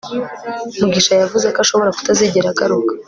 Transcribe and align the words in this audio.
mugisha 0.79 1.13
yavuze 1.21 1.47
ko 1.53 1.57
ashobora 1.63 1.95
kutazigera 1.97 2.47
agaruka 2.51 2.91